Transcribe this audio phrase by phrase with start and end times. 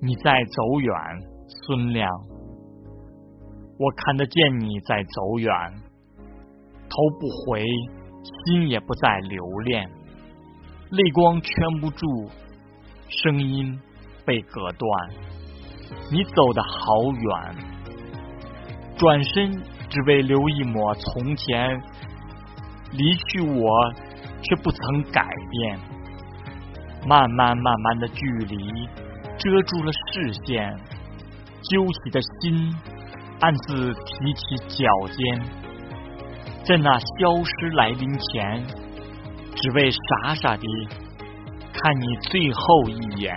[0.00, 0.94] 你在走远，
[1.48, 2.08] 孙亮。
[3.78, 5.52] 我看得见你在走远，
[6.88, 7.64] 头不回，
[8.44, 9.90] 心也不再留恋，
[10.90, 12.30] 泪光圈不住，
[13.08, 13.76] 声音
[14.24, 14.88] 被隔断。
[16.12, 16.68] 你走得好
[17.12, 17.56] 远，
[18.96, 19.50] 转身
[19.88, 21.82] 只为留一抹从前，
[22.92, 23.92] 离去我
[24.42, 25.78] 却不曾改变。
[27.06, 28.88] 慢慢慢慢的距离
[29.38, 30.76] 遮住了视线，
[31.62, 32.74] 揪起的心。
[33.40, 35.40] 暗自提起脚尖，
[36.64, 38.66] 在那消失来临前，
[39.54, 40.62] 只为傻傻的
[41.72, 43.32] 看你最后一眼。